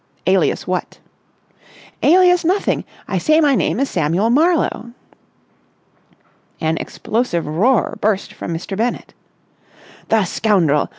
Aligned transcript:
"Alias 0.25 0.65
what?" 0.65 0.97
"Alias 2.01 2.43
nothing! 2.43 2.85
I 3.07 3.19
say 3.19 3.39
my 3.39 3.53
name 3.53 3.79
is 3.79 3.87
Samuel 3.87 4.31
Marlowe...." 4.31 4.93
An 6.59 6.77
explosive 6.77 7.45
roar 7.45 7.99
burst 8.01 8.33
from 8.33 8.51
Mr. 8.51 8.75
Bennett. 8.75 9.13
"The 10.07 10.25
scoundrel! 10.25 10.89